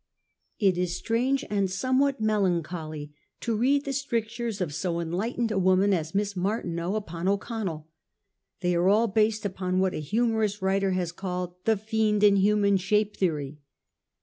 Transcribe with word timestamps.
It 0.57 0.79
is 0.79 0.95
strange 0.97 1.45
and 1.47 1.69
somewhat 1.69 2.19
melancholy 2.19 3.13
to 3.41 3.55
read 3.55 3.85
the 3.85 3.93
strictures 3.93 4.59
of 4.59 4.73
so 4.73 4.99
enlightened 4.99 5.51
a 5.51 5.59
woman 5.59 5.93
as 5.93 6.15
Miss 6.15 6.35
Marti 6.35 6.69
neau 6.69 6.95
upon 6.95 7.27
O'Connell. 7.27 7.87
They 8.61 8.73
are 8.73 8.89
all 8.89 9.07
based 9.07 9.45
upon 9.45 9.77
what 9.77 9.93
a 9.93 9.97
humorous 9.99 10.59
writer 10.59 10.93
has 10.93 11.11
called 11.11 11.53
the 11.65 11.75
£ 11.75 11.79
fiend 11.79 12.23
in 12.23 12.37
human 12.37 12.77
shape 12.77 13.15
theory. 13.15 13.59